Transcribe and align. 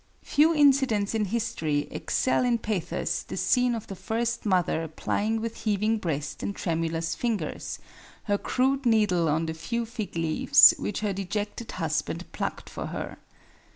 Few 0.23 0.51
incidents 0.55 1.13
in 1.13 1.25
history 1.25 1.87
excel 1.91 2.43
in 2.43 2.57
pathos 2.57 3.21
the 3.21 3.37
scene 3.37 3.75
of 3.75 3.85
the 3.85 3.95
first 3.95 4.47
mother 4.47 4.87
plying 4.87 5.39
with 5.39 5.57
heaving 5.57 5.99
breast 5.99 6.41
and 6.41 6.55
tremulous 6.55 7.13
fingers, 7.13 7.77
her 8.23 8.39
crude 8.39 8.87
needle 8.87 9.29
on 9.29 9.45
the 9.45 9.53
few 9.53 9.85
fig 9.85 10.15
leaves 10.15 10.73
which 10.79 11.01
her 11.01 11.13
dejected 11.13 11.73
husband 11.73 12.25
plucked 12.31 12.67
for 12.67 12.87
her. 12.87 13.17